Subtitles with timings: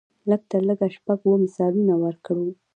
[0.29, 2.47] لږ تر لږه شپږ اووه مثالونه ورکړو.